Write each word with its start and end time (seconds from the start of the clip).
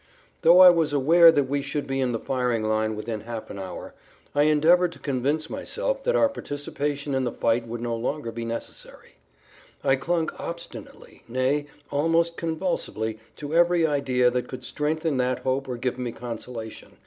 Though 0.41 0.61
I 0.61 0.71
was 0.71 0.93
aware 0.93 1.31
that 1.31 1.43
we 1.43 1.61
should 1.61 1.85
be 1.85 2.01
in 2.01 2.11
the 2.11 2.17
firing 2.17 2.63
line 2.63 2.95
within 2.95 3.21
half 3.21 3.51
an 3.51 3.59
hour, 3.59 3.93
I 4.33 4.45
endeavored 4.45 4.91
to 4.93 4.97
convince 4.97 5.47
myself 5.47 6.03
that 6.05 6.15
our 6.15 6.27
participation 6.27 7.13
in 7.13 7.23
the 7.23 7.31
fight 7.31 7.67
would 7.67 7.81
no 7.81 7.95
longer 7.95 8.31
be 8.31 8.43
necessary. 8.43 9.17
I 9.83 9.97
clung 9.97 10.31
obstinately, 10.39 11.21
nay, 11.27 11.67
almost 11.91 12.35
convulsively 12.35 13.19
to 13.35 13.53
every 13.53 13.85
idea 13.85 14.31
that 14.31 14.47
could 14.47 14.63
strengthen 14.63 15.17
that 15.17 15.41
hope 15.43 15.69
or 15.69 15.77
give 15.77 15.99
me 15.99 16.11
consolation. 16.11 16.97